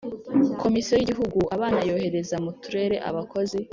Komisiyo 0.61 0.93
y’Igihugu 0.97 1.39
abana 1.55 1.79
yohereza 1.89 2.35
mu 2.43 2.51
Turere 2.61 2.97
abakozi 3.09 3.59